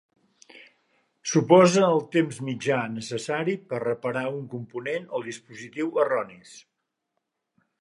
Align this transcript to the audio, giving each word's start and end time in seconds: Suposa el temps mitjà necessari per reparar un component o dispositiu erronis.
Suposa 1.31 1.83
el 1.87 2.01
temps 2.15 2.39
mitjà 2.47 2.77
necessari 2.93 3.55
per 3.73 3.83
reparar 3.83 4.25
un 4.39 4.43
component 4.55 5.07
o 5.19 5.23
dispositiu 5.29 5.93
erronis. 6.07 6.57